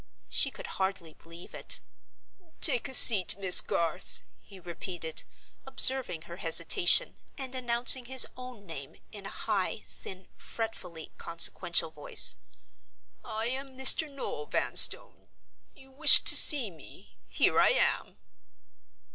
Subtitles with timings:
[0.29, 1.79] She could hardly believe it.
[2.59, 5.21] "Take a seat, Miss Garth," he repeated,
[5.63, 12.35] observing her hesitation, and announcing his own name in a high, thin, fretfully consequential voice:
[13.23, 14.11] "I am Mr.
[14.11, 15.27] Noel Vanstone.
[15.75, 18.17] You wished to see me—here I am!"